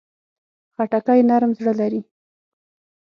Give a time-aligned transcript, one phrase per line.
[0.73, 2.01] خټکی نرم زړه لري.